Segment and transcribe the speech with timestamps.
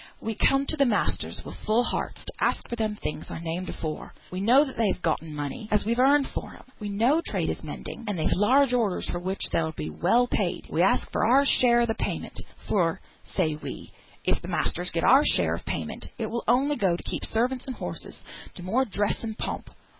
[0.19, 3.69] "We come to th' masters wi' full hearts, to ask for them things I named
[3.69, 4.15] afore.
[4.31, 7.61] We know that they've gotten money, as we've earned for 'em; we know trade is
[7.63, 11.27] mending, and that they've large orders, for which they'll be well paid; we ask for
[11.27, 13.91] our share o' th' payment; for, say we,
[14.23, 17.67] if th' masters get our share of payment it will only go to keep servants
[17.67, 18.23] and horses,
[18.55, 19.69] to more dress and pomp.